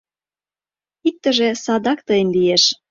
[1.09, 2.63] Иктыже садак тыйын лиеш.